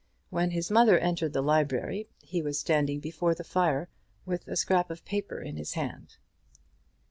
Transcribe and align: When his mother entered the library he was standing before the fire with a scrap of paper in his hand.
When 0.31 0.49
his 0.49 0.71
mother 0.71 0.97
entered 0.97 1.31
the 1.33 1.43
library 1.43 2.09
he 2.23 2.41
was 2.41 2.59
standing 2.59 2.99
before 2.99 3.35
the 3.35 3.43
fire 3.43 3.87
with 4.25 4.47
a 4.47 4.55
scrap 4.55 4.89
of 4.89 5.05
paper 5.05 5.39
in 5.39 5.57
his 5.57 5.73
hand. 5.73 6.17